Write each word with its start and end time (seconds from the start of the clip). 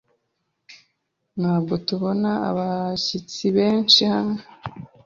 Ntabwo 1.39 1.73
tubona 1.87 2.31
abashyitsi 2.49 3.45
benshi 3.57 4.01
hano. 4.13 4.37